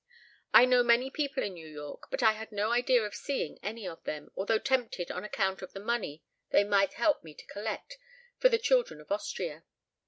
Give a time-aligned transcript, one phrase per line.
[0.51, 3.87] I know many people in New York, but I had no idea of seeing any
[3.87, 7.99] of them, although tempted on account of the money they might help me to collect
[8.39, 9.63] for the children of Austria.